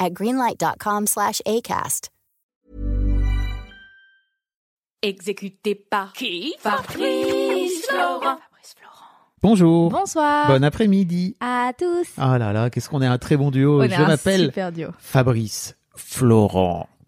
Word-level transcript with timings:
at 0.00 0.10
greenlight.com 0.14 1.06
slash 1.06 1.40
ACAST. 1.46 2.08
Exécuté 5.02 5.74
par 5.74 6.12
qui 6.12 6.54
Fabrice 6.58 7.86
Florent. 7.88 8.38
Bonjour. 9.42 9.90
Bonsoir. 9.90 10.48
Bon 10.48 10.62
après-midi. 10.62 11.34
à 11.40 11.72
tous. 11.78 12.06
Ah 12.18 12.36
là 12.36 12.52
là, 12.52 12.68
qu'est-ce 12.68 12.90
qu'on 12.90 13.00
est 13.00 13.06
un 13.06 13.16
très 13.16 13.38
bon 13.38 13.50
duo. 13.50 13.80
On 13.80 13.84
est 13.84 13.88
Je 13.88 13.94
un 13.94 14.06
m'appelle 14.06 14.46
super 14.46 14.70
duo. 14.72 14.88
Fabrice 14.98 15.76
Florent. 15.96 16.86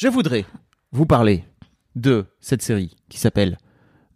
Je 0.00 0.08
voudrais 0.08 0.46
vous 0.92 1.04
parler 1.04 1.44
de 1.94 2.24
cette 2.40 2.62
série 2.62 2.96
qui 3.10 3.18
s'appelle 3.18 3.58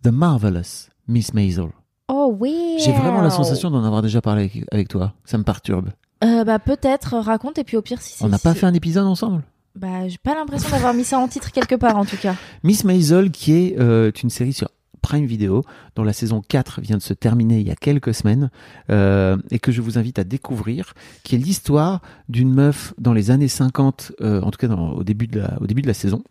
The 0.02 0.06
Marvelous 0.08 0.88
Miss 1.08 1.34
Maisel. 1.34 1.68
Oh 2.08 2.34
oui. 2.40 2.78
J'ai 2.82 2.92
vraiment 2.92 3.20
la 3.20 3.28
sensation 3.28 3.70
d'en 3.70 3.84
avoir 3.84 4.00
déjà 4.00 4.22
parlé 4.22 4.44
avec, 4.44 4.64
avec 4.72 4.88
toi. 4.88 5.12
Ça 5.26 5.36
me 5.36 5.42
perturbe. 5.42 5.90
Euh, 6.24 6.42
bah 6.42 6.58
peut-être 6.58 7.18
raconte 7.18 7.58
et 7.58 7.64
puis 7.64 7.76
au 7.76 7.82
pire 7.82 8.00
si 8.00 8.14
c'est. 8.16 8.24
On 8.24 8.28
n'a 8.30 8.38
pas 8.38 8.54
si- 8.54 8.60
fait 8.60 8.66
un 8.66 8.72
épisode 8.72 9.04
ensemble? 9.06 9.42
Bah 9.76 10.08
j'ai 10.08 10.16
pas 10.16 10.34
l'impression 10.34 10.70
d'avoir 10.70 10.94
mis 10.94 11.04
ça 11.04 11.18
en 11.18 11.28
titre 11.28 11.52
quelque 11.52 11.74
part 11.74 11.98
en 11.98 12.06
tout 12.06 12.16
cas. 12.16 12.34
Miss 12.62 12.82
Maisel, 12.84 13.30
qui 13.30 13.52
est 13.52 13.78
euh, 13.78 14.10
une 14.22 14.30
série 14.30 14.54
sur 14.54 14.70
Prime 15.04 15.26
Video, 15.26 15.62
dont 15.96 16.02
la 16.02 16.14
saison 16.14 16.40
4 16.40 16.80
vient 16.80 16.96
de 16.96 17.02
se 17.02 17.12
terminer 17.12 17.60
il 17.60 17.66
y 17.66 17.70
a 17.70 17.76
quelques 17.76 18.14
semaines, 18.14 18.50
euh, 18.88 19.36
et 19.50 19.58
que 19.58 19.70
je 19.70 19.82
vous 19.82 19.98
invite 19.98 20.18
à 20.18 20.24
découvrir, 20.24 20.94
qui 21.24 21.34
est 21.34 21.38
l'histoire 21.38 22.00
d'une 22.30 22.50
meuf 22.52 22.94
dans 22.96 23.12
les 23.12 23.30
années 23.30 23.48
50, 23.48 24.12
euh, 24.22 24.40
en 24.40 24.50
tout 24.50 24.56
cas 24.58 24.66
dans- 24.68 24.92
au, 24.92 25.04
début 25.04 25.26
de 25.26 25.40
la, 25.40 25.58
au 25.60 25.66
début 25.66 25.82
de 25.82 25.86
la 25.88 25.92
saison. 25.94 26.22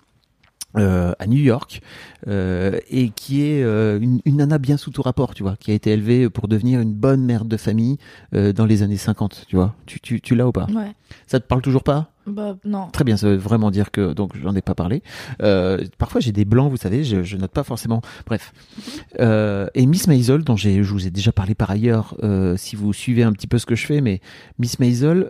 euh, 0.75 1.13
à 1.19 1.27
New 1.27 1.37
York 1.39 1.81
euh, 2.27 2.79
et 2.89 3.09
qui 3.09 3.43
est 3.43 3.61
euh, 3.61 3.99
une, 4.01 4.21
une 4.25 4.37
nana 4.37 4.57
bien 4.57 4.75
sous 4.75 4.89
tout 4.89 5.03
rapport 5.03 5.35
tu 5.35 5.43
vois 5.43 5.55
qui 5.55 5.69
a 5.69 5.75
été 5.75 5.91
élevée 5.91 6.31
pour 6.31 6.47
devenir 6.47 6.79
une 6.81 6.93
bonne 6.95 7.23
mère 7.23 7.45
de 7.45 7.57
famille 7.57 7.97
dans 8.31 8.65
les 8.65 8.81
années 8.81 8.97
50 8.97 9.45
tu 9.47 9.55
vois 9.55 9.75
tu, 9.85 9.99
tu, 9.99 10.19
tu 10.19 10.33
l'as 10.33 10.47
ou 10.47 10.51
pas? 10.51 10.65
Ouais. 10.73 10.93
ça 11.27 11.39
te 11.39 11.45
parle 11.45 11.61
toujours 11.61 11.83
pas? 11.83 12.09
Bah 12.25 12.55
non. 12.63 12.87
Très 12.91 13.03
bien, 13.03 13.17
ça 13.17 13.27
veut 13.27 13.35
vraiment 13.35 13.69
dire 13.69 13.91
que 13.91 14.13
donc 14.13 14.37
j'en 14.41 14.55
ai 14.55 14.61
pas 14.61 14.75
parlé. 14.75 15.03
Euh, 15.41 15.83
parfois 15.97 16.21
j'ai 16.21 16.31
des 16.31 16.45
blancs, 16.45 16.71
vous 16.71 16.77
savez, 16.77 17.03
je, 17.03 17.37
note 17.37 17.51
pas 17.51 17.63
forcément. 17.63 18.01
Bref. 18.25 18.53
Euh, 19.19 19.67
et 19.73 19.85
Miss 19.85 20.07
Maisel, 20.07 20.43
dont 20.43 20.55
je 20.55 20.81
vous 20.81 21.07
ai 21.07 21.11
déjà 21.11 21.31
parlé 21.31 21.53
par 21.53 21.69
ailleurs, 21.69 22.15
euh, 22.23 22.55
si 22.55 22.75
vous 22.75 22.93
suivez 22.93 23.23
un 23.23 23.33
petit 23.33 23.47
peu 23.47 23.57
ce 23.57 23.65
que 23.65 23.75
je 23.75 23.85
fais, 23.85 23.99
mais 23.99 24.21
Miss 24.57 24.79
Maisel 24.79 25.27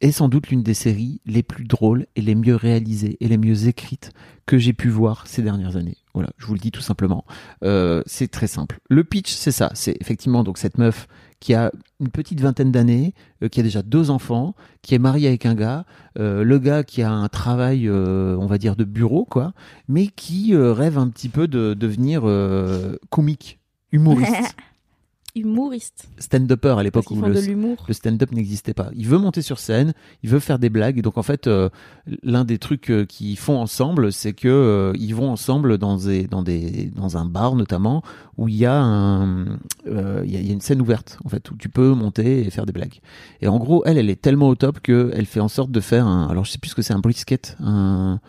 est 0.00 0.12
sans 0.12 0.28
doute 0.28 0.48
l'une 0.48 0.62
des 0.62 0.74
séries 0.74 1.20
les 1.26 1.42
plus 1.42 1.64
drôles 1.64 2.06
et 2.16 2.20
les 2.20 2.34
mieux 2.34 2.56
réalisées 2.56 3.16
et 3.20 3.28
les 3.28 3.38
mieux 3.38 3.68
écrites 3.68 4.12
que 4.46 4.58
j'ai 4.58 4.72
pu 4.72 4.88
voir 4.88 5.26
ces 5.26 5.42
dernières 5.42 5.76
années. 5.76 5.98
Voilà, 6.14 6.30
je 6.38 6.46
vous 6.46 6.54
le 6.54 6.60
dis 6.60 6.72
tout 6.72 6.80
simplement. 6.80 7.24
C'est 7.62 8.28
très 8.30 8.48
simple. 8.48 8.80
Le 8.88 9.04
pitch, 9.04 9.32
c'est 9.32 9.52
ça. 9.52 9.70
C'est 9.74 9.96
effectivement 10.00 10.42
donc 10.42 10.58
cette 10.58 10.78
meuf 10.78 11.06
qui 11.40 11.54
a 11.54 11.70
une 12.00 12.08
petite 12.08 12.40
vingtaine 12.40 12.72
d'années, 12.72 13.14
euh, 13.42 13.48
qui 13.48 13.60
a 13.60 13.62
déjà 13.62 13.82
deux 13.82 14.10
enfants, 14.10 14.54
qui 14.82 14.94
est 14.94 14.98
mariée 14.98 15.28
avec 15.28 15.46
un 15.46 15.54
gars, 15.54 15.84
euh, 16.18 16.42
le 16.42 16.58
gars 16.58 16.82
qui 16.82 17.02
a 17.02 17.10
un 17.10 17.28
travail, 17.28 17.88
euh, 17.88 18.36
on 18.38 18.46
va 18.46 18.58
dire, 18.58 18.76
de 18.76 18.84
bureau, 18.84 19.24
quoi, 19.24 19.52
mais 19.88 20.08
qui 20.08 20.56
rêve 20.56 20.98
un 20.98 21.08
petit 21.08 21.28
peu 21.28 21.46
de 21.48 21.74
devenir 21.74 22.22
comique, 23.10 23.60
humoriste, 23.92 24.56
Humoriste. 25.38 26.08
stand-upper 26.18 26.76
à 26.78 26.82
l'époque 26.82 27.10
où 27.10 27.20
le, 27.20 27.32
le 27.32 27.94
stand-up 27.94 28.32
n'existait 28.32 28.74
pas. 28.74 28.90
Il 28.94 29.06
veut 29.06 29.18
monter 29.18 29.42
sur 29.42 29.58
scène, 29.58 29.92
il 30.22 30.30
veut 30.30 30.40
faire 30.40 30.58
des 30.58 30.70
blagues. 30.70 30.98
Et 30.98 31.02
donc 31.02 31.18
en 31.18 31.22
fait, 31.22 31.46
euh, 31.46 31.68
l'un 32.22 32.44
des 32.44 32.58
trucs 32.58 32.90
euh, 32.90 33.04
qu'ils 33.04 33.38
font 33.38 33.58
ensemble, 33.58 34.12
c'est 34.12 34.32
que 34.32 34.48
euh, 34.48 34.92
ils 34.98 35.14
vont 35.14 35.30
ensemble 35.30 35.78
dans 35.78 35.96
des, 35.96 36.26
dans 36.26 36.42
des 36.42 36.90
dans 36.94 37.16
un 37.16 37.24
bar 37.24 37.54
notamment 37.54 38.02
où 38.36 38.48
il 38.48 38.56
y 38.56 38.66
a 38.66 38.74
un 38.74 39.46
euh, 39.86 40.22
il 40.24 40.32
y, 40.32 40.36
a, 40.36 40.40
il 40.40 40.46
y 40.46 40.50
a 40.50 40.52
une 40.52 40.60
scène 40.60 40.80
ouverte 40.80 41.18
en 41.24 41.28
fait 41.28 41.50
où 41.50 41.56
tu 41.56 41.68
peux 41.68 41.92
monter 41.92 42.46
et 42.46 42.50
faire 42.50 42.66
des 42.66 42.72
blagues. 42.72 43.00
Et 43.40 43.48
en 43.48 43.58
gros, 43.58 43.82
elle, 43.86 43.98
elle 43.98 44.10
est 44.10 44.20
tellement 44.20 44.48
au 44.48 44.54
top 44.54 44.80
que 44.80 45.10
elle 45.14 45.26
fait 45.26 45.40
en 45.40 45.48
sorte 45.48 45.70
de 45.70 45.80
faire 45.80 46.06
un. 46.06 46.28
Alors 46.28 46.44
je 46.44 46.52
sais 46.52 46.58
plus 46.58 46.70
ce 46.70 46.74
que 46.74 46.82
c'est 46.82 46.94
un 46.94 46.98
brisket, 47.00 47.56
un 47.60 48.20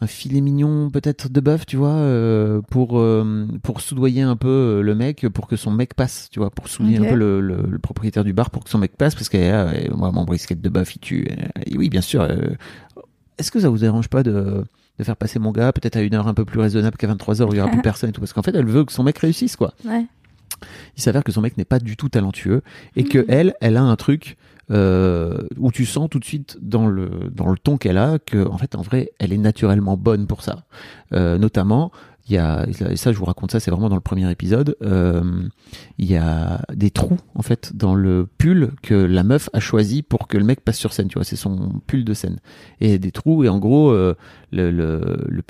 un 0.00 0.06
filet 0.06 0.40
mignon 0.40 0.90
peut-être 0.90 1.28
de 1.28 1.40
bœuf, 1.40 1.66
tu 1.66 1.76
vois, 1.76 1.90
euh, 1.90 2.60
pour 2.70 2.98
euh, 3.00 3.46
pour 3.62 3.80
soudoyer 3.80 4.22
un 4.22 4.36
peu 4.36 4.48
euh, 4.48 4.82
le 4.82 4.94
mec, 4.94 5.28
pour 5.28 5.48
que 5.48 5.56
son 5.56 5.70
mec 5.72 5.94
passe, 5.94 6.28
tu 6.30 6.38
vois, 6.38 6.50
pour 6.50 6.68
soudoyer 6.68 6.98
un 6.98 7.04
peu 7.04 7.14
le, 7.16 7.40
le- 7.40 7.66
le 7.68 7.78
propriétaire 7.78 8.22
du 8.24 8.32
bar 8.32 8.50
pour 8.50 8.62
que 8.64 8.70
son 8.70 8.78
mec 8.78 8.96
passe, 8.96 9.14
parce 9.14 9.28
que 9.28 9.94
moi 9.94 10.12
mon 10.12 10.24
brisket 10.24 10.60
de 10.60 10.68
bœuf 10.68 10.94
il 10.94 10.98
tue. 11.00 11.26
Et 11.66 11.76
oui, 11.76 11.88
bien 11.88 12.00
sûr. 12.00 12.26
Est-ce 13.38 13.50
que 13.50 13.60
ça 13.60 13.68
vous 13.68 13.78
dérange 13.78 14.08
pas 14.08 14.22
de 14.22 14.64
de 14.98 15.04
faire 15.04 15.16
passer 15.16 15.38
mon 15.38 15.52
gars 15.52 15.72
peut-être 15.72 15.94
à 15.96 16.00
une 16.00 16.14
heure 16.14 16.26
un 16.26 16.34
peu 16.34 16.44
plus 16.44 16.58
raisonnable 16.58 16.96
qu'à 16.96 17.06
23 17.06 17.40
heures 17.40 17.48
où 17.50 17.52
il 17.54 17.58
y 17.58 17.60
aura 17.60 17.70
plus 17.70 17.82
personne 17.82 18.10
et 18.10 18.12
tout 18.12 18.20
parce 18.20 18.32
qu'en 18.32 18.42
fait 18.42 18.54
elle 18.54 18.66
veut 18.66 18.84
que 18.84 18.92
son 18.92 19.04
mec 19.04 19.16
réussisse 19.18 19.54
quoi. 19.54 19.72
Ouais. 19.84 20.06
Il 20.96 21.02
s'avère 21.02 21.22
que 21.22 21.30
son 21.30 21.40
mec 21.40 21.56
n'est 21.56 21.64
pas 21.64 21.78
du 21.78 21.96
tout 21.96 22.08
talentueux 22.08 22.62
et 22.96 23.04
que 23.04 23.18
Mhm. 23.18 23.24
elle, 23.28 23.54
elle 23.60 23.76
a 23.76 23.82
un 23.82 23.94
truc 23.94 24.36
euh, 24.70 25.38
où 25.56 25.72
tu 25.72 25.86
sens 25.86 26.08
tout 26.10 26.18
de 26.18 26.24
suite 26.24 26.58
dans 26.60 26.86
le 26.86 27.08
dans 27.32 27.48
le 27.48 27.56
ton 27.56 27.78
qu'elle 27.78 27.98
a 27.98 28.18
que 28.18 28.46
en 28.46 28.58
fait 28.58 28.74
en 28.74 28.82
vrai 28.82 29.10
elle 29.18 29.32
est 29.32 29.38
naturellement 29.38 29.96
bonne 29.96 30.26
pour 30.26 30.42
ça. 30.42 30.64
Euh, 31.12 31.38
notamment 31.38 31.90
il 32.28 32.34
y 32.34 32.38
a 32.38 32.66
et 32.68 32.96
ça 32.96 33.12
je 33.12 33.18
vous 33.18 33.24
raconte 33.24 33.50
ça 33.52 33.60
c'est 33.60 33.70
vraiment 33.70 33.88
dans 33.88 33.94
le 33.94 34.00
premier 34.00 34.30
épisode 34.30 34.76
euh, 34.82 35.22
il 35.98 36.06
y 36.10 36.16
a 36.16 36.60
des 36.74 36.90
trous 36.90 37.16
en 37.34 37.42
fait 37.42 37.72
dans 37.74 37.94
le 37.94 38.26
pull 38.38 38.72
que 38.82 38.94
la 38.94 39.22
meuf 39.22 39.48
a 39.52 39.60
choisi 39.60 40.02
pour 40.02 40.28
que 40.28 40.36
le 40.36 40.44
mec 40.44 40.60
passe 40.60 40.76
sur 40.78 40.92
scène 40.92 41.08
tu 41.08 41.14
vois 41.14 41.24
c'est 41.24 41.36
son 41.36 41.80
pull 41.86 42.04
de 42.04 42.14
scène. 42.14 42.38
Et 42.80 42.98
des 42.98 43.10
trous 43.12 43.44
et 43.44 43.48
en 43.48 43.58
gros 43.58 43.90
euh, 43.90 44.14
le, 44.52 44.70
le, 44.70 45.00
le, 45.28 45.42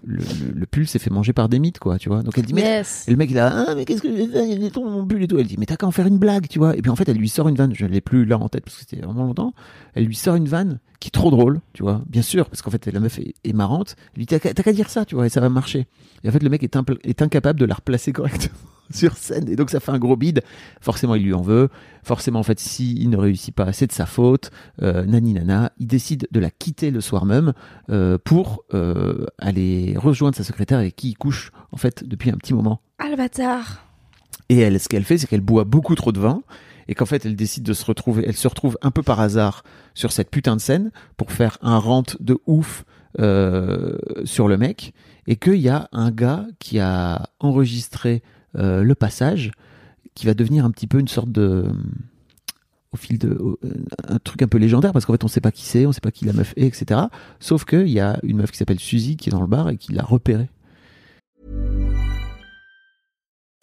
le, 0.55 0.67
pull 0.67 0.87
s'est 0.87 0.99
fait 0.99 1.11
manger 1.11 1.33
par 1.33 1.49
des 1.49 1.59
mythes 1.59 1.79
quoi 1.79 1.99
tu 1.99 2.09
vois. 2.09 2.23
Donc 2.23 2.37
elle 2.39 2.45
dit 2.45 2.55
mais 2.55 2.63
Yes. 2.63 3.07
et 3.09 3.11
le 3.13 3.17
mec 3.17 3.31
il 3.31 3.39
a 3.39 3.67
ah 3.69 3.75
mais 3.75 3.85
qu'est-ce 3.85 4.03
que 4.03 4.09
je 4.09 4.15
vais 4.15 4.27
faire? 4.27 4.45
Il 4.45 4.51
y 4.51 4.55
a 4.55 4.59
des 4.59 4.71
trous 4.71 4.85
dans 4.85 4.91
mon 4.91 5.07
pull 5.07 5.23
et 5.23 5.29
tout. 5.29 5.39
Elle 5.39 5.47
dit 5.47 5.57
mais 5.59 5.67
t'as 5.67 5.77
qu'à 5.77 5.87
en 5.87 5.91
faire 5.91 6.07
une 6.07 6.19
blague 6.19 6.49
tu 6.49 6.59
vois. 6.59 6.77
Et 6.77 6.83
puis 6.83 6.91
en 6.91 6.97
fait 6.97 7.09
elle 7.09 7.17
lui 7.17 7.29
sort 7.29 7.49
une 7.49 7.57
vanne. 7.57 7.75
Je 7.75 7.87
l'ai 7.87 8.01
plus 8.01 8.25
là 8.25 8.39
en 8.39 8.49
tête 8.49 8.65
parce 8.65 8.77
que 8.77 8.81
c'était 8.89 9.05
vraiment 9.05 9.25
longtemps. 9.25 9.53
Elle 9.95 10.05
lui 10.05 10.15
sort 10.15 10.35
une 10.37 10.49
vanne 10.49 10.79
qui 11.01 11.09
est 11.09 11.11
trop 11.11 11.31
drôle 11.31 11.61
tu 11.73 11.83
vois. 11.83 12.03
Bien 12.07 12.23
sûr 12.23 12.49
parce 12.49 12.63
qu'en 12.63 12.71
fait 12.71 12.87
la 12.87 13.01
meuf 13.01 13.19
est, 13.19 13.35
est 13.45 13.53
marrante. 13.53 13.97
Lui 14.17 14.27
dit 14.27 14.39
t'as 14.39 14.53
qu'à 14.53 14.73
dire 14.73 14.91
ça 14.91 15.05
tu 15.05 15.15
vois 15.15 15.27
et 15.27 15.29
ça 15.29 15.41
va 15.41 15.49
marcher. 15.49 15.87
Et 16.25 16.29
en 16.29 16.33
fait 16.33 16.43
le 16.43 16.51
mec 16.51 16.63
est, 16.63 17.23
incapable 17.23 17.61
de 17.61 17.65
la 17.65 17.75
replacer 17.75 18.13
correctement 18.15 18.59
sur 18.91 19.17
scène. 19.17 19.49
Et 19.49 19.57
donc 19.57 19.71
ça 19.71 19.81
fait 19.81 19.93
un 19.93 19.99
gros 19.99 20.17
bide. 20.17 20.43
Forcément 20.81 21.15
il 21.15 21.23
lui 21.23 21.35
en 21.35 21.43
veut. 21.43 21.69
Forcément 22.03 22.41
en 22.41 22.43
fait 22.43 22.59
si 22.59 22.95
il 22.97 23.11
ne 23.11 23.17
réussit 23.17 23.55
pas 23.55 23.73
c'est 23.73 23.87
de 23.87 23.93
sa 23.93 24.07
faute. 24.07 24.51
Euh, 24.83 25.05
nani 25.05 25.35
nana. 25.35 25.73
Il 25.79 25.87
décide 25.87 26.27
de 26.31 26.41
la 26.41 26.51
quitter 26.51 26.91
le 26.91 27.01
soir 27.01 27.25
même 27.25 27.53
euh, 27.91 28.19
pour 28.23 28.65
euh, 28.75 29.27
aller 29.39 29.95
rejoindre 29.97 30.37
sa 30.37 30.45
secrétaire 30.45 30.79
avec 30.79 30.97
qui 30.97 31.11
il 31.11 31.15
couche 31.15 31.53
en 31.73 31.77
fait 31.77 32.05
depuis 32.05 32.31
un 32.31 32.37
petit 32.37 32.55
moment. 32.55 32.81
Ah 32.99 33.09
le 33.09 33.17
bâtard. 33.17 33.85
et 34.49 34.59
elle, 34.59 34.81
ce 34.81 34.89
qu'elle 34.89 35.05
fait, 35.05 35.19
c'est 35.19 35.29
qu'elle 35.29 35.41
boit 35.41 35.65
beaucoup 35.65 35.95
trop 35.95 36.11
de 36.11 36.19
vin. 36.19 36.43
Et 36.89 36.95
qu'en 36.95 37.07
fait 37.07 37.25
elle 37.25 37.37
décide 37.37 37.63
de 37.63 37.73
se 37.73 37.85
retrouver, 37.85 38.25
elle 38.27 38.37
se 38.37 38.49
retrouve 38.49 38.79
un 38.83 38.91
peu 38.91 39.03
par 39.03 39.21
hasard 39.21 39.63
sur 39.95 40.13
cette 40.13 40.31
putain 40.31 40.57
de 40.57 40.61
scène 40.61 40.91
pour 41.17 41.31
faire 41.33 41.59
un 41.63 41.79
rant 41.79 42.03
de 42.21 42.39
ouf 42.47 42.85
euh, 43.21 43.97
sur 44.25 44.49
le 44.49 44.59
mec, 44.59 44.93
et 45.27 45.37
qu'il 45.37 45.57
y 45.57 45.69
a 45.69 45.89
un 45.93 46.11
gars 46.11 46.47
qui 46.59 46.79
a 46.79 47.31
enregistré 47.41 48.23
euh, 48.57 48.83
le 48.83 48.95
passage, 48.95 49.51
qui 50.15 50.27
va 50.27 50.35
devenir 50.35 50.65
un 50.65 50.71
petit 50.71 50.87
peu 50.87 50.99
une 50.99 51.09
sorte 51.09 51.31
de 51.31 51.65
au 52.93 52.97
fil 52.97 53.19
de 53.19 53.29
euh, 53.29 53.57
un 54.07 54.19
truc 54.19 54.41
un 54.43 54.49
peu 54.49 54.57
légendaire 54.59 54.93
parce 54.93 55.05
qu'en 55.05 55.13
fait 55.13 55.25
on 55.25 55.29
sait 55.29 55.41
pas 55.41 55.53
qui 55.53 55.65
c'est, 55.65 55.85
on 55.85 55.93
sait 55.93 56.01
pas 56.01 56.11
qui 56.11 56.25
la 56.25 56.33
meuf 56.33 56.55
est, 56.57 56.67
etc. 56.67 57.01
Sauf 57.41 57.65
qu'il 57.65 57.89
y 57.89 58.01
a 58.01 58.19
une 58.23 58.39
meuf 58.39 58.51
qui 58.51 58.57
s'appelle 58.57 58.81
Suzy 58.81 59.17
qui 59.17 59.29
est 59.29 59.33
dans 59.33 59.43
le 59.43 59.47
bar 59.47 59.69
et 59.69 59.77
qui 59.77 59.93
l'a 59.93 60.03
repéré. 60.03 60.49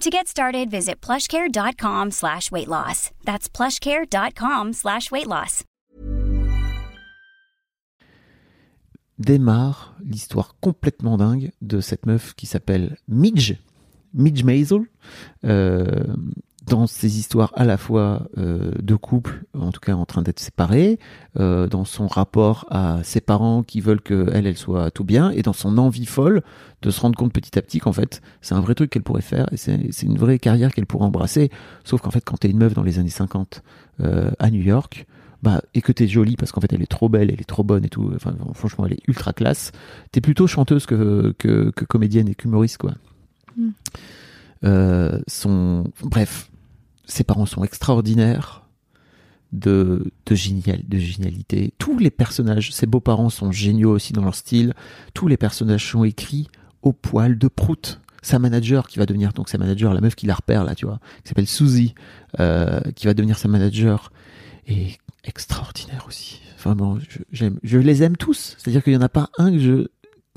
To 0.00 0.10
get 0.10 0.28
started, 0.28 0.70
visit 0.70 1.00
plushcare.com 1.00 2.12
slash 2.12 2.52
weight 2.52 2.68
loss. 2.68 3.10
That's 3.24 3.48
plushcare.com 3.48 4.72
slash 4.74 5.10
weight 5.10 5.26
loss. 5.26 5.64
démarre 9.18 9.96
l'histoire 10.04 10.56
complètement 10.60 11.16
dingue 11.16 11.50
de 11.60 11.80
cette 11.80 12.06
meuf 12.06 12.34
qui 12.34 12.46
s'appelle 12.46 12.96
Midge, 13.08 13.56
Midge 14.14 14.44
Maisel, 14.44 14.82
euh, 15.44 16.04
dans 16.68 16.86
ces 16.86 17.18
histoires 17.18 17.52
à 17.54 17.64
la 17.64 17.76
fois 17.76 18.28
euh, 18.36 18.72
de 18.80 18.94
couple, 18.94 19.44
en 19.54 19.72
tout 19.72 19.80
cas 19.80 19.94
en 19.94 20.04
train 20.04 20.22
d'être 20.22 20.40
séparés, 20.40 20.98
euh, 21.38 21.66
dans 21.66 21.84
son 21.84 22.06
rapport 22.06 22.66
à 22.70 23.00
ses 23.02 23.20
parents 23.20 23.62
qui 23.62 23.80
veulent 23.80 24.00
qu'elle, 24.00 24.46
elle 24.46 24.56
soit 24.56 24.90
tout 24.90 25.04
bien, 25.04 25.30
et 25.30 25.42
dans 25.42 25.52
son 25.52 25.78
envie 25.78 26.06
folle 26.06 26.42
de 26.82 26.90
se 26.90 27.00
rendre 27.00 27.16
compte 27.16 27.32
petit 27.32 27.58
à 27.58 27.62
petit 27.62 27.80
qu'en 27.80 27.92
fait, 27.92 28.22
c'est 28.40 28.54
un 28.54 28.60
vrai 28.60 28.74
truc 28.74 28.90
qu'elle 28.90 29.02
pourrait 29.02 29.22
faire, 29.22 29.46
et 29.52 29.56
c'est 29.56 29.88
c'est 29.90 30.06
une 30.06 30.18
vraie 30.18 30.38
carrière 30.38 30.72
qu'elle 30.72 30.86
pourrait 30.86 31.06
embrasser, 31.06 31.50
sauf 31.84 32.00
qu'en 32.00 32.10
fait, 32.10 32.24
quand 32.24 32.36
t'es 32.36 32.50
une 32.50 32.58
meuf 32.58 32.74
dans 32.74 32.82
les 32.82 32.98
années 32.98 33.08
50 33.08 33.62
euh, 34.00 34.30
à 34.38 34.50
New 34.50 34.62
York, 34.62 35.06
bah, 35.42 35.62
et 35.74 35.82
que 35.82 35.92
t'es 35.92 36.08
jolie 36.08 36.34
parce 36.34 36.50
qu'en 36.50 36.60
fait 36.60 36.72
elle 36.72 36.82
est 36.82 36.90
trop 36.90 37.08
belle, 37.08 37.30
elle 37.30 37.40
est 37.40 37.48
trop 37.48 37.62
bonne 37.62 37.84
et 37.84 37.88
tout. 37.88 38.10
Enfin, 38.16 38.34
franchement, 38.54 38.86
elle 38.86 38.94
est 38.94 39.02
ultra 39.06 39.32
classe. 39.32 39.70
T'es 40.10 40.20
plutôt 40.20 40.48
chanteuse 40.48 40.84
que, 40.84 41.32
que, 41.38 41.70
que 41.70 41.84
comédienne 41.84 42.28
et 42.28 42.34
qu'humoriste, 42.34 42.78
quoi. 42.78 42.94
Mm. 43.56 43.68
Euh, 44.64 45.20
son, 45.26 45.84
bref, 46.02 46.50
ses 47.08 47.24
parents 47.24 47.46
sont 47.46 47.64
extraordinaires 47.64 48.66
de, 49.52 50.12
de, 50.26 50.34
génial, 50.34 50.82
de 50.86 50.98
génialité. 50.98 51.72
Tous 51.78 51.98
les 51.98 52.10
personnages, 52.10 52.72
ses 52.72 52.86
beaux-parents 52.86 53.30
sont 53.30 53.50
géniaux 53.50 53.92
aussi 53.92 54.12
dans 54.12 54.22
leur 54.22 54.34
style. 54.34 54.74
Tous 55.14 55.26
les 55.26 55.38
personnages 55.38 55.90
sont 55.90 56.04
écrits 56.04 56.48
au 56.82 56.92
poil 56.92 57.38
de 57.38 57.48
prout. 57.48 58.00
Sa 58.20 58.38
manager 58.38 58.88
qui 58.88 58.98
va 58.98 59.06
devenir 59.06 59.32
donc 59.32 59.48
sa 59.48 59.58
manager, 59.58 59.94
la 59.94 60.00
meuf 60.00 60.14
qui 60.14 60.26
la 60.26 60.34
repère 60.34 60.64
là, 60.64 60.74
tu 60.74 60.86
vois, 60.86 61.00
qui 61.22 61.28
s'appelle 61.28 61.46
Suzy, 61.46 61.94
euh, 62.40 62.80
qui 62.94 63.06
va 63.06 63.14
devenir 63.14 63.38
sa 63.38 63.48
manager, 63.48 64.12
et 64.66 64.98
extraordinaire 65.24 66.04
aussi. 66.06 66.40
Vraiment, 66.62 66.98
je, 66.98 67.18
j'aime, 67.32 67.58
je 67.62 67.78
les 67.78 68.02
aime 68.02 68.16
tous. 68.16 68.56
C'est-à-dire 68.58 68.82
qu'il 68.82 68.92
n'y 68.92 68.98
en 68.98 69.02
a 69.02 69.08
pas 69.08 69.30
un 69.38 69.52
que 69.52 69.58
je, 69.58 69.86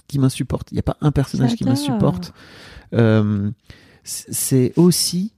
qui 0.07 0.19
m'insupporte. 0.19 0.71
Il 0.71 0.75
n'y 0.75 0.79
a 0.79 0.83
pas 0.83 0.97
un 1.01 1.11
personnage 1.11 1.55
qui 1.55 1.65
m'insupporte. 1.65 2.33
Euh, 2.93 3.49
c'est 4.03 4.73
aussi 4.77 5.33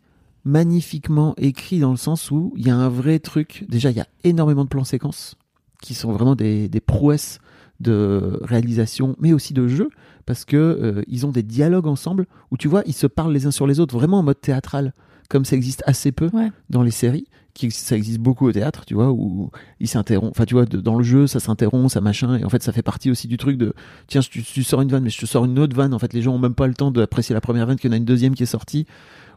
magnifiquement 0.45 1.33
écrit 1.37 1.79
dans 1.79 1.91
le 1.91 1.97
sens 1.97 2.31
où 2.31 2.53
il 2.55 2.67
y 2.67 2.69
a 2.69 2.75
un 2.75 2.89
vrai 2.89 3.19
truc. 3.19 3.65
Déjà, 3.69 3.91
il 3.91 3.97
y 3.97 4.01
a 4.01 4.07
énormément 4.23 4.63
de 4.63 4.69
plans 4.69 4.83
séquences 4.83 5.35
qui 5.81 5.93
sont 5.93 6.11
vraiment 6.11 6.35
des, 6.35 6.69
des 6.69 6.79
prouesses 6.81 7.39
de 7.79 8.39
réalisation, 8.43 9.15
mais 9.19 9.33
aussi 9.33 9.53
de 9.53 9.67
jeu, 9.67 9.89
parce 10.25 10.45
que 10.45 10.55
euh, 10.57 11.01
ils 11.07 11.25
ont 11.25 11.31
des 11.31 11.43
dialogues 11.43 11.87
ensemble 11.87 12.27
où 12.51 12.57
tu 12.57 12.67
vois, 12.67 12.83
ils 12.85 12.93
se 12.93 13.07
parlent 13.07 13.33
les 13.33 13.45
uns 13.45 13.51
sur 13.51 13.67
les 13.67 13.79
autres, 13.79 13.93
vraiment 13.97 14.19
en 14.19 14.23
mode 14.23 14.39
théâtral, 14.39 14.93
comme 15.29 15.43
ça 15.43 15.55
existe 15.55 15.83
assez 15.85 16.11
peu 16.11 16.29
Ouais. 16.33 16.51
dans 16.69 16.83
les 16.83 16.91
séries. 16.91 17.25
Qui, 17.55 17.69
ça 17.69 17.95
existe 17.95 18.17
beaucoup 18.19 18.47
au 18.47 18.51
théâtre, 18.51 18.83
tu 18.83 18.95
vois, 18.95 19.11
où 19.11 19.51
ils 19.79 19.87
s'interrompent. 19.87 20.31
Enfin, 20.31 20.45
tu 20.45 20.55
vois, 20.55 20.65
de- 20.65 20.79
dans 20.81 20.97
le 20.97 21.03
jeu, 21.03 21.27
ça 21.27 21.39
s'interrompt, 21.39 21.87
ça 21.91 22.01
machin, 22.01 22.35
et 22.37 22.43
en 22.45 22.49
fait, 22.49 22.63
ça 22.63 22.71
fait 22.71 22.81
partie 22.81 23.11
aussi 23.11 23.27
du 23.27 23.37
truc 23.37 23.57
de 23.59 23.73
tiens, 24.07 24.21
tu, 24.21 24.41
tu 24.41 24.63
sors 24.63 24.81
une 24.81 24.89
vanne, 24.89 25.03
mais 25.03 25.11
je 25.11 25.19
te 25.19 25.27
sors 25.27 25.45
une 25.45 25.59
autre 25.59 25.75
vanne. 25.75 25.93
En 25.93 25.99
fait, 25.99 26.13
les 26.13 26.23
gens 26.23 26.33
ont 26.33 26.39
même 26.39 26.55
pas 26.55 26.65
le 26.65 26.73
temps 26.73 26.89
d'apprécier 26.89 27.35
la 27.35 27.41
première 27.41 27.67
vanne, 27.67 27.77
qu'il 27.77 27.91
y 27.91 27.93
en 27.93 27.95
a 27.95 27.97
une 27.97 28.05
deuxième 28.05 28.33
qui 28.33 28.41
est 28.41 28.47
sortie. 28.47 28.87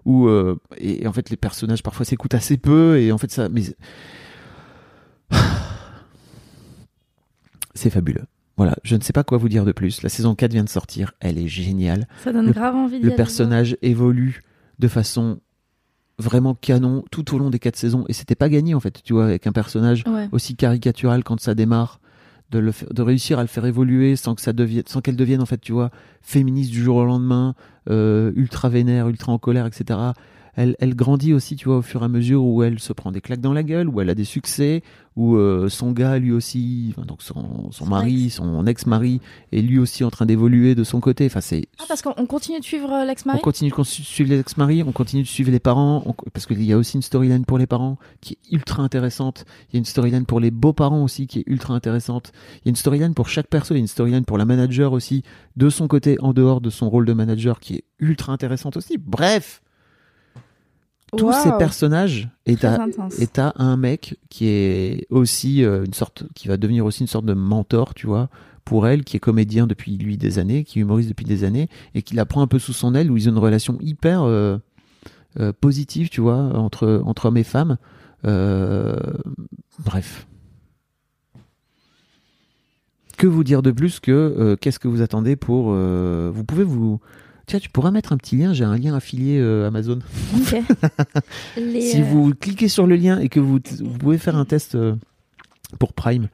Euh, 0.09 0.57
et, 0.79 1.03
et 1.03 1.07
en 1.09 1.13
fait, 1.13 1.31
les 1.31 1.37
personnages 1.37 1.83
parfois 1.83 2.05
s'écoutent 2.07 2.35
assez 2.35 2.57
peu, 2.57 2.99
et 3.01 3.11
en 3.13 3.19
fait, 3.19 3.31
ça. 3.31 3.49
Mais 3.49 3.63
c'est 7.75 7.91
fabuleux. 7.91 8.25
Voilà, 8.57 8.75
je 8.85 8.97
ne 8.97 9.03
sais 9.03 9.13
pas 9.13 9.23
quoi 9.25 9.37
vous 9.37 9.49
dire 9.51 9.65
de 9.67 9.73
plus. 9.73 10.03
La 10.03 10.09
saison 10.09 10.35
4 10.35 10.53
vient 10.53 10.65
de 10.65 10.69
sortir, 10.69 11.13
elle 11.21 11.37
est 11.39 11.49
géniale. 11.49 12.09
Ça 12.25 12.33
donne 12.33 12.47
Le- 12.47 12.53
grave 12.53 12.75
envie 12.75 13.01
Le 13.01 13.15
personnage 13.15 13.77
évolue 13.83 14.43
de 14.79 14.89
façon 14.89 15.41
vraiment 16.19 16.55
canon 16.55 17.05
tout 17.11 17.35
au 17.35 17.39
long 17.39 17.51
des 17.51 17.59
quatre 17.59 17.77
saisons, 17.77 18.07
et 18.09 18.15
c'était 18.15 18.35
pas 18.35 18.49
gagné 18.49 18.75
en 18.75 18.81
fait, 18.81 19.03
tu 19.03 19.13
vois, 19.13 19.27
avec 19.27 19.47
un 19.47 19.53
personnage. 19.53 20.05
Ouais. 20.07 20.29
aussi 20.33 20.57
caricatural 20.57 21.23
quand 21.23 21.39
ça 21.41 21.55
démarre, 21.55 22.01
de, 22.51 22.59
le 22.59 22.73
de 22.91 23.03
réussir 23.03 23.39
à 23.39 23.43
le 23.43 23.49
faire 23.49 23.65
évoluer 23.67 24.17
sans 24.17 24.35
que 24.35 24.41
ça 24.41 24.53
devienne, 24.53 24.85
sans 24.87 25.01
qu'elle 25.01 25.17
devienne 25.17 25.41
en 25.41 25.47
fait, 25.47 25.61
tu 25.61 25.73
vois, 25.73 25.91
féministe 26.23 26.71
du 26.71 26.83
jour 26.83 26.97
au 26.97 27.05
lendemain, 27.05 27.55
euh, 27.91 28.33
ultra 28.37 28.69
vénère, 28.69 29.09
ultra 29.09 29.33
en 29.33 29.39
colère, 29.39 29.67
etc. 29.67 29.99
Elle, 30.57 30.75
elle 30.81 30.95
grandit 30.97 31.33
aussi, 31.35 31.55
tu 31.55 31.67
vois, 31.69 31.79
au 31.79 31.83
fur 31.83 32.03
et 32.03 32.07
à 32.07 32.09
mesure 32.09 32.43
où 32.43 32.63
elle 32.63 32.81
se 32.81 32.93
prend 32.93 33.13
des 33.13 33.21
claques 33.21 33.41
dans 33.43 33.53
la 33.53 33.63
gueule, 33.63 33.89
où 33.89 34.01
elle 34.01 34.09
a 34.11 34.15
des 34.15 34.25
succès, 34.25 34.83
où 35.15 35.37
euh, 35.37 35.69
son 35.69 35.93
gars, 35.93 36.19
lui 36.19 36.33
aussi, 36.33 36.93
enfin, 36.97 37.07
donc 37.07 37.23
son, 37.23 37.71
son 37.73 37.87
mari, 37.87 38.27
ex. 38.27 38.35
son 38.37 38.67
ex-mari, 38.67 39.21
est 39.53 39.61
lui 39.63 39.79
aussi 39.79 40.03
en 40.03 40.11
train 40.11 40.27
d'évoluer 40.27 40.75
de 40.75 40.83
son 40.85 41.01
côté. 41.01 41.27
Enfin, 41.27 41.41
c'est 41.41 41.67
Ah, 41.79 41.85
parce 41.89 42.01
qu'on 42.03 42.15
on 42.17 42.27
continue 42.27 42.59
de 42.59 42.65
suivre 42.65 42.91
euh, 42.93 43.03
on 43.03 43.07
l'ex-mari 43.07 43.41
continue 43.41 43.71
de 43.71 43.83
suivre 43.85 44.31
les 44.31 44.41
ex-maris, 44.41 44.83
on 44.83 44.93
continue 44.93 45.23
de 45.23 45.29
suivre 45.29 45.51
les 45.51 45.61
parents, 45.61 46.03
on- 46.07 46.15
parce 46.33 46.47
qu'il 46.47 46.63
y 46.63 46.73
a 46.73 46.79
aussi 46.79 46.97
une 46.97 47.03
storyline 47.03 47.45
pour 47.45 47.59
les 47.59 47.67
parents 47.67 47.99
qui 48.21 48.35
est 48.35 48.53
ultra 48.55 48.83
intéressante. 48.83 49.45
Il 49.71 49.75
y 49.75 49.77
a 49.77 49.79
une 49.81 49.85
storyline 49.85 50.25
pour 50.27 50.41
les 50.41 50.51
beaux-parents 50.51 51.03
aussi 51.05 51.27
qui 51.27 51.41
est 51.41 51.45
ultra 51.47 51.75
intéressante. 51.75 52.33
Il 52.57 52.67
y 52.67 52.69
a 52.69 52.71
une 52.71 52.77
storyline 52.77 53.15
pour 53.15 53.29
chaque 53.29 53.49
perso, 53.49 53.75
il 53.75 53.79
y 53.79 53.81
a 53.81 53.83
une 53.83 53.87
storyline 53.89 54.25
pour 54.25 54.39
la 54.39 54.45
manager 54.47 54.93
aussi, 54.93 55.23
de 55.57 55.69
son 55.71 55.87
côté, 55.89 56.17
en 56.21 56.33
dehors 56.33 56.61
de 56.61 56.71
son 56.71 56.89
rôle 56.91 57.05
de 57.07 57.13
manager, 57.13 57.61
qui 57.61 57.75
est 57.77 57.85
ultra 58.01 58.33
intéressante 58.33 58.77
aussi. 58.77 58.97
Bref, 58.99 59.63
tous 61.17 61.33
ces 61.33 61.53
personnages, 61.59 62.29
et 62.47 62.57
t'as 62.57 63.53
un 63.57 63.77
mec 63.77 64.19
qui 64.29 64.49
est 64.49 65.07
aussi 65.11 65.65
euh, 65.65 65.85
une 65.85 65.95
sorte, 65.95 66.25
qui 66.35 66.49
va 66.49 66.57
devenir 66.57 66.85
aussi 66.85 67.03
une 67.03 67.07
sorte 67.07 67.27
de 67.27 67.35
mentor, 67.35 67.95
tu 67.95 68.07
vois, 68.07 68.29
pour 68.67 68.89
elle, 68.89 69.05
qui 69.05 69.17
est 69.17 69.21
comédien 69.21 69.69
depuis 69.69 69.97
lui 69.97 70.19
des 70.19 70.41
années, 70.41 70.65
qui 70.65 70.81
est 70.81 70.83
humoriste 70.83 71.09
depuis 71.09 71.25
des 71.25 71.45
années, 71.45 71.69
et 71.95 72.03
qui 72.03 72.17
la 72.17 72.27
prend 72.27 72.43
un 72.43 72.49
peu 72.49 72.59
sous 72.59 72.73
son 72.73 72.95
aile, 72.97 73.11
où 73.11 73.17
ils 73.17 73.29
ont 73.29 73.33
une 73.33 73.39
relation 73.39 73.79
hyper 73.81 74.25
euh, 74.25 74.59
euh, 75.39 75.53
positive, 75.59 76.09
tu 76.09 76.21
vois, 76.21 76.37
entre, 76.37 77.01
entre 77.07 77.27
hommes 77.27 77.37
et 77.37 77.45
femmes. 77.45 77.79
Euh, 78.27 78.97
bref. 79.79 80.27
Que 83.17 83.29
vous 83.29 83.45
dire 83.45 83.63
de 83.63 83.71
plus 83.71 84.01
que 84.01 84.57
qu'est-ce 84.61 84.81
que 84.81 84.89
vous 84.89 85.01
attendez 85.01 85.37
pour... 85.37 85.71
vous 85.71 86.45
pouvez 86.45 86.65
vous... 86.65 87.01
Tiens, 87.47 87.61
tu 87.61 87.69
pourras 87.69 87.93
mettre 87.93 88.13
un 88.13 88.17
petit 88.17 88.37
lien, 88.37 88.53
j'ai 88.53 88.65
un 88.65 88.77
lien 88.77 88.95
affilié 88.95 89.39
euh, 89.39 89.69
Amazon. 89.69 90.01
Ok. 90.37 90.61
Les, 91.57 91.81
Si 91.81 92.01
euh, 92.01 92.05
vous 92.05 92.35
cliquez 92.35 92.69
sur 92.69 92.87
le 92.87 92.97
lien 92.97 93.21
et 93.21 93.29
que 93.29 93.39
vous, 93.39 93.61
vous 93.81 93.99
pouvez 93.99 94.19
faire 94.19 94.35
un 94.37 94.45
test 94.45 94.75
euh, 94.75 94.95
pour 95.79 95.93
Prime, 95.93 96.29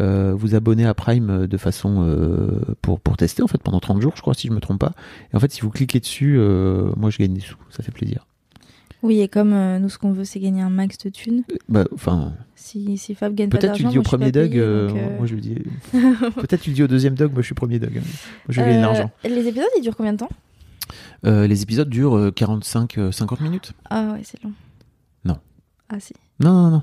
euh, 0.00 0.34
vous 0.36 0.54
abonner 0.54 0.84
à 0.84 0.92
Prime 0.92 1.46
de 1.46 1.56
façon 1.56 2.04
euh, 2.06 2.60
pour, 2.82 3.00
pour 3.00 3.16
tester 3.16 3.42
en 3.42 3.46
fait 3.46 3.62
pendant 3.62 3.80
30 3.80 4.02
jours, 4.02 4.12
je 4.16 4.20
crois, 4.20 4.34
si 4.34 4.48
je 4.48 4.52
me 4.52 4.60
trompe 4.60 4.80
pas. 4.80 4.92
Et 5.32 5.36
en 5.36 5.40
fait, 5.40 5.50
si 5.52 5.62
vous 5.62 5.70
cliquez 5.70 6.00
dessus, 6.00 6.36
euh, 6.38 6.90
moi 6.96 7.08
je 7.08 7.16
gagne 7.18 7.32
des 7.32 7.40
sous, 7.40 7.56
ça 7.70 7.82
fait 7.82 7.92
plaisir. 7.92 8.26
Oui, 9.02 9.20
et 9.20 9.28
comme 9.28 9.54
nous, 9.78 9.88
ce 9.88 9.96
qu'on 9.96 10.10
veut, 10.10 10.24
c'est 10.24 10.40
gagner 10.40 10.60
un 10.60 10.70
max 10.70 10.98
de 10.98 11.08
thunes. 11.08 11.44
Bah, 11.68 11.84
enfin, 11.94 12.32
Si, 12.56 12.98
si 12.98 13.14
Fab 13.14 13.32
gagne 13.32 13.48
pas 13.48 13.58
peut-être 13.58 13.74
tu 13.74 13.84
le 13.84 13.90
dis 13.90 13.98
au 13.98 14.02
premier 14.02 14.32
euh, 14.34 14.90
Moi, 15.16 15.26
je 15.26 15.34
lui 15.34 15.40
dis. 15.40 15.54
peut-être 15.92 16.60
tu 16.62 16.70
le 16.70 16.74
dis 16.74 16.82
au 16.82 16.88
deuxième 16.88 17.14
Doug. 17.14 17.30
Moi, 17.32 17.42
je 17.42 17.46
suis 17.46 17.54
premier 17.54 17.78
Doug. 17.78 17.92
hein. 17.96 18.00
Moi, 18.00 18.10
je 18.48 18.60
euh, 18.60 18.80
l'argent. 18.80 19.10
Les 19.22 19.46
épisodes, 19.46 19.68
ils 19.78 19.82
durent 19.82 19.96
combien 19.96 20.14
de 20.14 20.18
temps? 20.18 20.28
Euh, 21.26 21.46
les 21.46 21.62
épisodes 21.62 21.88
durent 21.88 22.16
euh, 22.16 22.30
45-50 22.30 23.42
minutes. 23.42 23.72
Ah 23.90 24.12
ouais, 24.12 24.20
c'est 24.24 24.42
long. 24.44 24.52
Non. 25.24 25.38
Ah 25.88 25.98
si. 26.00 26.12
Non, 26.40 26.52
non, 26.52 26.70
non. 26.70 26.82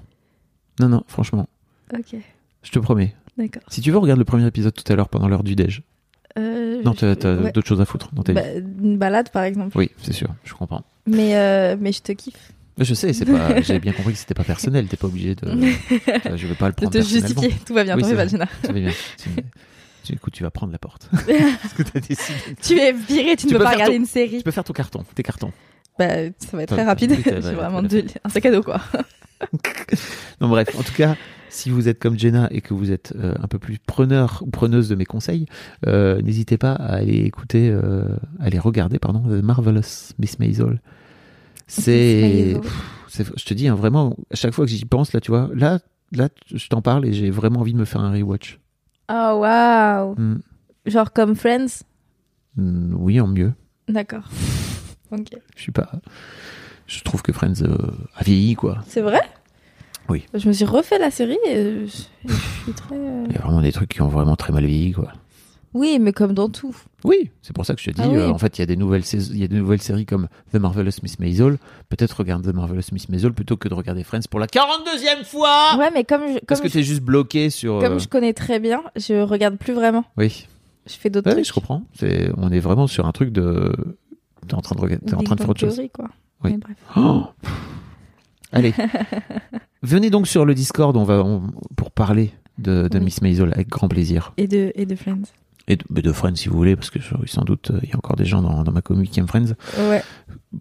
Non, 0.79 0.89
non, 0.89 1.03
franchement. 1.07 1.47
Ok, 1.93 2.15
Je 2.63 2.71
te 2.71 2.79
promets. 2.79 3.15
d'accord. 3.37 3.63
Si 3.69 3.79
tu 3.81 3.91
veux, 3.91 3.97
regarde 3.97 4.19
le 4.19 4.25
premier 4.25 4.45
épisode 4.45 4.73
tout 4.73 4.91
à 4.91 4.95
l'heure 4.95 5.07
pendant 5.09 5.27
l'heure 5.29 5.43
du 5.43 5.55
déj. 5.55 5.83
Euh, 6.37 6.81
Non, 6.83 6.93
t'as 6.93 7.13
ouais. 7.13 7.51
d'autres 7.53 7.67
choses 7.67 7.79
à 7.79 7.85
foutre 7.85 8.09
dans 8.13 8.23
ta 8.23 8.33
vie. 8.33 8.39
Bah, 8.39 8.59
une 8.83 8.97
balade, 8.97 9.29
par 9.29 9.43
exemple. 9.43 9.77
Oui, 9.77 9.91
c'est 10.01 10.11
sûr, 10.11 10.27
je 10.43 10.53
comprends. 10.53 10.83
Mais, 11.07 11.37
euh, 11.37 11.77
mais 11.79 11.93
je 11.93 12.01
te 12.01 12.11
kiffe. 12.11 12.51
Mais 12.77 12.83
Je 12.83 12.93
sais, 12.93 13.13
c'est 13.13 13.23
pas. 13.23 13.61
J'ai 13.61 13.79
bien 13.79 13.93
compris 13.93 14.11
que 14.11 14.19
c'était 14.19 14.33
pas 14.33 14.43
personnel. 14.43 14.87
T'es 14.87 14.97
pas 14.97 15.07
obligé 15.07 15.33
de. 15.35 15.47
Euh, 15.47 15.55
je 16.35 16.45
vais 16.47 16.55
pas 16.55 16.65
le 16.67 16.73
De 16.73 16.75
prendre 16.75 16.91
te 16.91 16.97
personnellement. 16.97 17.27
justifier. 17.41 17.53
Tout 17.65 17.73
va 17.73 17.85
bien, 17.85 17.95
Oui, 17.95 18.01
t'en 18.01 18.09
fais 18.09 18.15
pas. 18.15 18.27
Ça 18.27 18.67
va 18.67 18.73
bien. 18.73 18.91
Tu- 20.05 20.13
écoute, 20.13 20.33
tu 20.33 20.43
vas 20.43 20.51
prendre 20.51 20.71
la 20.71 20.79
porte. 20.79 21.09
Parce 21.11 21.73
que 21.73 21.83
t'as 21.83 21.99
décidé. 21.99 22.37
Tu 22.61 22.77
es 22.79 22.93
viré, 22.93 23.35
tu 23.35 23.47
ne 23.47 23.49
Tu 23.51 23.53
peux 23.53 23.57
peux 23.57 23.63
pas 23.63 23.71
regarder 23.71 23.95
ton- 23.95 23.99
une 24.01 24.05
série. 24.05 24.37
Tu 24.37 24.43
peux 24.43 24.51
faire 24.51 24.63
ton 24.63 24.73
carton, 24.73 25.03
tes 25.15 25.23
cartons. 25.23 25.51
Bah, 25.99 26.07
ça 26.39 26.57
va 26.57 26.63
être 26.63 26.73
très 26.75 26.83
rapide. 26.83 27.15
J'ai 27.25 27.31
vraiment 27.39 27.81
de- 27.81 28.05
un 28.23 28.29
sac 28.29 28.45
à 28.45 28.51
dos, 28.51 28.61
quoi. 28.63 28.81
Non, 30.41 30.47
bref, 30.49 30.69
en 30.77 30.83
tout 30.83 30.93
cas, 30.93 31.15
si 31.49 31.69
vous 31.69 31.87
êtes 31.87 31.99
comme 31.99 32.17
Jenna 32.17 32.47
et 32.51 32.61
que 32.61 32.73
vous 32.73 32.91
êtes 32.91 33.13
euh, 33.17 33.33
un 33.41 33.47
peu 33.47 33.59
plus 33.59 33.77
preneur 33.79 34.41
ou 34.45 34.49
preneuse 34.49 34.89
de 34.89 34.95
mes 34.95 35.05
conseils, 35.05 35.45
euh, 35.87 36.21
n'hésitez 36.21 36.57
pas 36.57 36.71
à 36.73 36.95
aller 36.95 37.19
écouter, 37.25 37.69
euh, 37.69 38.07
à 38.39 38.45
aller 38.45 38.59
regarder, 38.59 38.97
pardon, 38.99 39.19
The 39.19 39.43
Marvelous 39.43 40.13
Miss 40.19 40.39
Maisel. 40.39 40.81
C'est- 41.67 42.55
je 43.09 43.45
te 43.45 43.53
dis, 43.53 43.67
hein, 43.67 43.75
vraiment, 43.75 44.15
à 44.31 44.35
chaque 44.35 44.53
fois 44.53 44.65
que 44.65 44.71
j'y 44.71 44.85
pense, 44.85 45.13
là, 45.13 45.21
tu 45.21 45.31
vois, 45.31 45.49
là, 45.53 45.79
là, 46.11 46.29
je 46.53 46.67
t'en 46.67 46.81
parle 46.81 47.05
et 47.05 47.13
j'ai 47.13 47.29
vraiment 47.29 47.61
envie 47.61 47.73
de 47.73 47.77
me 47.79 47.85
faire 47.85 48.01
un 48.01 48.11
rewatch. 48.11 48.59
Oh, 49.09 49.37
waouh. 49.41 50.15
Hmm. 50.15 50.37
Genre 50.85 51.11
comme 51.13 51.35
Friends? 51.35 51.83
Hmm, 52.57 52.95
oui, 52.97 53.19
en 53.21 53.27
mieux. 53.27 53.53
D'accord. 53.87 54.27
Ok. 55.11 55.27
Je 55.55 55.61
suis 55.61 55.71
pas. 55.71 55.91
Je 56.87 57.01
trouve 57.03 57.21
que 57.21 57.31
Friends 57.31 57.61
euh, 57.61 57.77
a 58.15 58.23
vieilli, 58.23 58.55
quoi. 58.55 58.79
C'est 58.87 59.01
vrai? 59.01 59.21
Oui. 60.09 60.25
Je 60.33 60.47
me 60.47 60.51
suis 60.53 60.65
refait 60.65 60.97
la 60.97 61.11
série 61.11 61.37
et 61.47 61.85
je, 61.87 62.03
je 62.25 62.33
suis 62.63 62.73
très. 62.73 62.95
euh, 62.97 63.23
Il 63.29 63.33
y 63.35 63.37
a 63.37 63.41
vraiment 63.41 63.61
des 63.61 63.71
trucs 63.71 63.89
qui 63.89 64.01
ont 64.01 64.07
vraiment 64.07 64.35
très 64.35 64.51
mal 64.51 64.65
vieilli, 64.65 64.93
quoi. 64.93 65.13
Oui, 65.75 65.99
mais 65.99 66.13
comme 66.13 66.33
dans 66.33 66.47
tout. 66.49 66.73
Oui, 67.03 67.29
c'est 67.41 67.53
pour 67.53 67.65
ça 67.65 67.75
que 67.75 67.81
je 67.81 67.91
te 67.91 67.95
dis, 67.95 68.01
Ah 68.01 68.07
oui. 68.09 68.15
euh, 68.15 68.29
en 68.29 68.37
fait, 68.37 68.57
il 68.57 68.61
y 68.61 68.63
a 68.63 68.65
des 68.65 68.77
nouvelles 68.77 69.03
sais- 69.03 69.17
il 69.17 69.37
y 69.37 69.43
a 69.43 69.47
des 69.47 69.57
nouvelles 69.57 69.81
séries 69.81 70.05
comme 70.05 70.29
The 70.53 70.55
Marvelous 70.55 70.91
Miss 71.03 71.19
Maisel. 71.19 71.57
Peut-être 71.89 72.13
regarde 72.13 72.43
The 72.49 72.55
Marvelous 72.55 72.81
Miss 72.93 73.09
Maisel 73.09 73.33
plutôt 73.33 73.57
que 73.57 73.67
de 73.67 73.73
regarder 73.73 74.03
Friends 74.05 74.21
pour 74.31 74.39
la 74.39 74.47
42e 74.47 75.25
fois. 75.25 75.75
Ouais, 75.77 75.91
mais 75.93 76.05
comme 76.05 76.21
je, 76.33 76.39
Parce 76.39 76.61
comme 76.61 76.69
que 76.69 76.73
t'es 76.73 76.81
juste 76.83 77.01
bloqué 77.01 77.49
sur. 77.49 77.79
comme 77.81 77.93
euh, 77.93 77.99
je 77.99 78.07
connais 78.07 78.31
très 78.33 78.59
bien, 78.59 78.83
je 78.95 79.21
regarde 79.21 79.57
plus 79.57 79.73
vraiment. 79.73 80.05
Oui, 80.17 80.47
Je 80.87 80.93
fais 80.93 81.09
d'autres 81.09 81.27
Ouais, 81.27 81.33
trucs. 81.33 81.45
je 81.47 81.51
comprends. 81.53 81.83
C'est, 81.93 82.31
on 82.37 82.49
est 82.51 82.59
vraiment 82.61 82.87
sur 82.87 83.05
un 83.05 83.11
truc 83.11 83.31
de. 83.31 83.71
T'es 84.47 84.53
en 84.55 84.61
train 84.61 84.75
de 84.75 84.81
regarder, 84.81 85.05
t'es 85.05 85.13
en 85.13 85.17
Big 85.17 85.25
train 85.27 85.35
de 85.35 85.41
faire 85.41 85.49
autre 85.49 85.59
chose. 85.59 85.75
Theory, 85.75 85.89
quoi. 85.89 86.07
Oui. 86.43 86.51
Mais 86.51 86.57
bref. 86.57 86.77
Oh 86.95 87.25
Allez, 88.53 88.73
venez 89.83 90.09
donc 90.09 90.27
sur 90.27 90.45
le 90.45 90.53
Discord, 90.53 90.95
on 90.95 91.03
va 91.03 91.23
on- 91.23 91.51
pour 91.75 91.91
parler 91.91 92.31
de, 92.57 92.87
de 92.87 92.97
Oui. 92.99 93.05
Miss 93.05 93.21
Maisel 93.21 93.51
avec 93.53 93.67
grand 93.67 93.87
plaisir. 93.89 94.31
Et 94.37 94.47
de, 94.47 94.71
et 94.75 94.85
de 94.85 94.95
Friends. 94.95 95.23
Et 95.67 95.77
de, 95.77 96.11
Friends 96.11 96.35
si 96.35 96.47
vous 96.49 96.57
voulez, 96.57 96.75
parce 96.75 96.91
que 96.91 96.99
je- 96.99 97.13
sans 97.25 97.43
doute 97.43 97.71
euh, 97.71 97.79
il 97.83 97.89
y 97.89 97.93
a 97.93 97.97
encore 97.97 98.15
des 98.15 98.25
gens 98.25 98.41
dans, 98.41 98.63
dans 98.63 98.71
ma 98.71 98.81
commune 98.81 99.07
qui 99.07 99.19
aiment 99.19 99.27
Friends. 99.27 99.53
Ouais. 99.89 100.03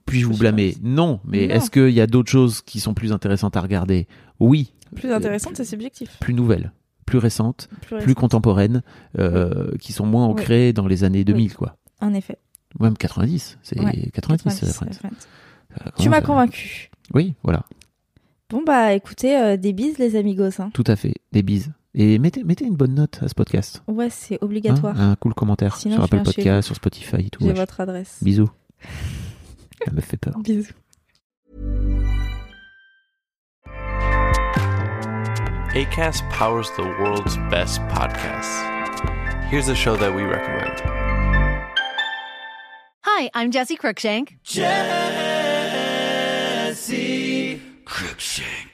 Puis-je 0.06 0.26
vous 0.26 0.36
blâmer 0.38 0.76
Non, 0.82 1.20
mais 1.24 1.44
est-ce 1.44 1.70
qu'il 1.70 1.90
y 1.90 2.00
a 2.00 2.06
d'autres 2.06 2.30
choses 2.30 2.62
qui 2.62 2.80
sont 2.80 2.94
plus 2.94 3.12
intéressantes 3.12 3.56
à 3.56 3.60
regarder? 3.60 4.06
Oui, 4.40 4.72
Plus 4.96 5.10
intéressante, 5.12 5.56
c'est 5.56 5.64
subjectif. 5.64 6.18
plus 6.20 6.32
nouvelles, 6.34 6.72
plus 7.06 7.18
récentes, 7.18 7.68
Plus, 8.00 8.14
contemporaines, 8.14 8.82
euh, 9.18 9.76
qui 9.78 9.92
sont 9.92 10.06
moins 10.06 10.24
ancrées 10.24 10.72
dans 10.72 10.86
les 10.86 11.04
années 11.04 11.24
2000, 11.24 11.54
quoi. 11.54 11.76
En 12.00 12.14
effet. 12.14 12.38
Même 12.80 12.96
90, 12.96 13.58
c'est 13.62 13.78
Ouais, 13.80 14.10
90, 14.12 14.42
90, 14.44 14.62
euh, 14.64 14.72
Friends. 14.72 14.92
Friends. 14.92 15.92
Tu 15.98 16.08
m'as 16.08 16.20
convaincu. 16.22 16.90
Oui, 17.12 17.34
voilà, 17.42 17.64
Bon, 18.50 18.62
bah 18.64 18.92
écoutez, 18.92 19.36
euh, 19.36 19.56
des 19.56 19.72
bises, 19.72 19.98
les 19.98 20.16
amigos. 20.16 20.60
Hein. 20.60 20.70
tout 20.74 20.84
à 20.86 20.96
fait. 20.96 21.14
Des 21.32 21.42
bises. 21.42 21.72
Et 21.94 22.18
mettez, 22.18 22.42
mettez 22.42 22.64
une 22.64 22.74
bonne 22.74 22.94
note 22.94 23.20
à 23.22 23.28
ce 23.28 23.34
podcast. 23.34 23.82
Ouais, 23.86 24.10
c'est 24.10 24.34
Hein, 24.34 24.38
obligatoire. 24.42 25.00
un 25.00 25.14
cool 25.16 25.32
commentaire 25.34 25.76
Sinon, 25.76 25.96
sur 25.96 26.06
je 26.06 26.14
Apple 26.16 26.24
Podcast, 26.24 26.66
sur 26.66 26.74
Spotify 26.76 27.16
et 27.26 27.30
tout. 27.30 27.44
J'ai 27.44 27.52
votre 27.52 27.80
adresse. 27.80 28.18
Bisous. 28.22 28.50
Ça 29.84 29.92
me 29.92 30.00
fait 30.00 30.16
peur. 30.16 30.36
Bisous. 30.38 30.72
ACAST 35.74 36.22
powers 36.30 36.70
the 36.76 36.82
world's 37.00 37.36
best 37.50 37.80
podcasts. 37.88 38.62
Here's 39.50 39.68
a 39.68 39.74
show 39.74 39.96
that 39.96 40.14
we 40.14 40.22
recommend. 40.22 40.80
Hi, 43.02 43.28
I'm 43.34 43.50
Jesse 43.50 43.76
Cruikshank. 43.76 44.36
Jesse 44.44 44.70
Cruikshank. 47.84 48.73